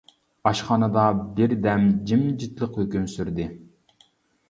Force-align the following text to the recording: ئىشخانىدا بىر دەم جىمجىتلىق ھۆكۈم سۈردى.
ئىشخانىدا 0.51 1.03
بىر 1.41 1.55
دەم 1.67 1.87
جىمجىتلىق 2.09 2.83
ھۆكۈم 2.83 3.09
سۈردى. 3.15 3.51